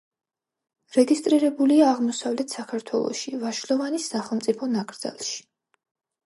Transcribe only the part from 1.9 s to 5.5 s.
აღმოსავლეთ საქართველოში, ვაშლოვანის სახელმწიფო ნაკრძალში.